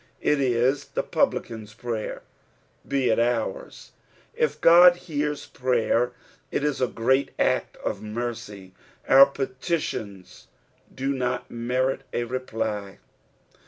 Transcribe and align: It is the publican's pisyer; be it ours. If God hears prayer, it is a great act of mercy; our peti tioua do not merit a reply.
It 0.21 0.39
is 0.41 0.85
the 0.85 1.03
publican's 1.03 1.75
pisyer; 1.75 2.23
be 2.87 3.11
it 3.11 3.19
ours. 3.19 3.91
If 4.33 4.59
God 4.59 4.95
hears 4.95 5.45
prayer, 5.45 6.13
it 6.49 6.63
is 6.63 6.81
a 6.81 6.87
great 6.87 7.29
act 7.37 7.77
of 7.85 8.01
mercy; 8.01 8.73
our 9.07 9.27
peti 9.27 9.53
tioua 9.75 10.45
do 10.95 11.09
not 11.13 11.51
merit 11.51 12.01
a 12.13 12.23
reply. 12.23 12.97